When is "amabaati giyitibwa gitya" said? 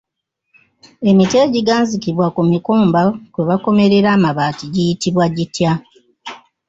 4.17-5.71